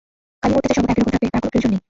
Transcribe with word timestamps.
কালীমূর্তি 0.41 0.67
যে 0.69 0.75
সর্বদা 0.75 0.91
একই 0.93 1.01
রকম 1.03 1.11
থাকবে, 1.17 1.31
তার 1.33 1.41
কোন 1.41 1.49
প্রয়োজন 1.51 1.71
নেই। 1.71 1.79